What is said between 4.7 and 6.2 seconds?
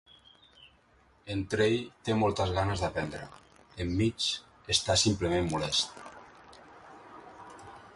està simplement molest.